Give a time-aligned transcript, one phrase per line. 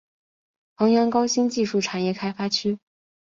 [0.77, 2.79] 衡阳高新技术产业开发区